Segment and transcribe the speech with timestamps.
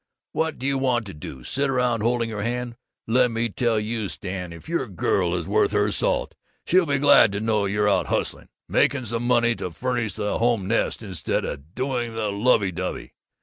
[0.31, 1.43] What do you want to do?
[1.43, 2.75] Sit around holding her hand?
[3.05, 6.33] Let me tell you, Stan, if your girl is worth her salt,
[6.65, 10.67] she'll be glad to know you're out hustling, making some money to furnish the home
[10.67, 13.13] nest, instead of doing the lovey dovey.